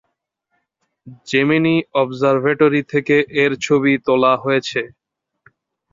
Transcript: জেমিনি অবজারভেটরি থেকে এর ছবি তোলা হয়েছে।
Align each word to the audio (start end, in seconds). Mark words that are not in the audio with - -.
জেমিনি 1.27 1.75
অবজারভেটরি 1.95 2.81
থেকে 2.91 3.15
এর 3.43 3.51
ছবি 3.65 3.93
তোলা 4.05 4.33
হয়েছে। 4.43 4.81